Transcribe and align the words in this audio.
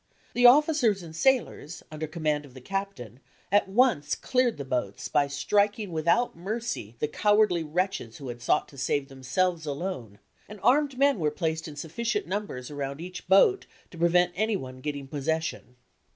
The 0.33 0.47
officers 0.47 1.03
and 1.03 1.15
sailors, 1.15 1.83
under 1.91 2.07
command 2.07 2.43
of 2.43 2.55
the 2.55 2.59
captain, 2.59 3.19
at 3.51 3.69
once 3.69 4.15
cleared 4.15 4.57
the 4.57 4.65
boats 4.65 5.07
by 5.07 5.27
striking 5.27 5.91
without 5.91 6.35
mercy 6.35 6.95
the 6.97 7.07
cowardly 7.07 7.63
wretches 7.63 8.17
who 8.17 8.29
had 8.29 8.41
sought 8.41 8.67
to 8.69 8.79
save 8.79 9.09
them 9.09 9.21
selves 9.21 9.67
alone, 9.67 10.17
and 10.49 10.59
armed 10.63 10.97
men 10.97 11.19
were 11.19 11.29
placed 11.29 11.67
in 11.67 11.75
sufficient 11.75 12.25
numbers 12.25 12.71
around 12.71 12.99
each 12.99 13.27
boat 13.27 13.67
to 13.91 13.97
prevent 13.99 14.33
any 14.35 14.55
one 14.55 14.77
getting 14.81 15.07
possession. 15.07 15.75